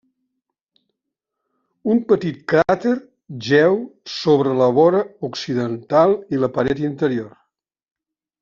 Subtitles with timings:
[1.95, 2.95] Un petit cràter
[3.49, 3.77] jeu
[4.15, 7.31] sobre la vora occidental i la paret interior.